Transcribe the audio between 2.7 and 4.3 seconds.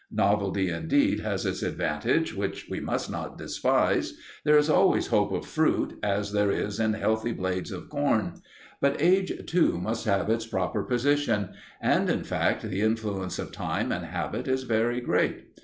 we must not despise.